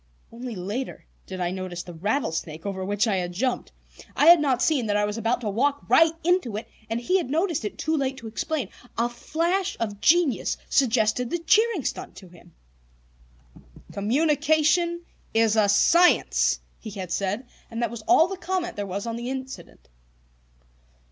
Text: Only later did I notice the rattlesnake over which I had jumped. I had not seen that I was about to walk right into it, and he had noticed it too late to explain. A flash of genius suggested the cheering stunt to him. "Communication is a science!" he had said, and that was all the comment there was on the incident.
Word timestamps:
Only 0.31 0.55
later 0.55 1.05
did 1.27 1.39
I 1.39 1.51
notice 1.51 1.83
the 1.83 1.93
rattlesnake 1.93 2.65
over 2.65 2.83
which 2.83 3.05
I 3.07 3.17
had 3.17 3.33
jumped. 3.33 3.71
I 4.15 4.25
had 4.25 4.39
not 4.39 4.63
seen 4.63 4.87
that 4.87 4.97
I 4.97 5.05
was 5.05 5.15
about 5.15 5.41
to 5.41 5.49
walk 5.51 5.87
right 5.87 6.13
into 6.23 6.57
it, 6.57 6.67
and 6.89 6.99
he 6.99 7.19
had 7.19 7.29
noticed 7.29 7.63
it 7.63 7.77
too 7.77 7.95
late 7.95 8.17
to 8.17 8.25
explain. 8.25 8.69
A 8.97 9.07
flash 9.07 9.77
of 9.79 10.01
genius 10.01 10.57
suggested 10.67 11.29
the 11.29 11.37
cheering 11.37 11.85
stunt 11.85 12.15
to 12.15 12.29
him. 12.29 12.55
"Communication 13.91 15.03
is 15.35 15.55
a 15.55 15.69
science!" 15.69 16.61
he 16.79 16.89
had 16.89 17.11
said, 17.11 17.45
and 17.69 17.79
that 17.83 17.91
was 17.91 18.01
all 18.07 18.27
the 18.27 18.37
comment 18.37 18.77
there 18.77 18.87
was 18.87 19.05
on 19.05 19.17
the 19.17 19.29
incident. 19.29 19.87